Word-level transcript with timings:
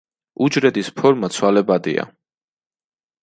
უჯრედის 0.45 0.87
ფორმა 1.01 1.29
ცვალებადია. 1.37 2.05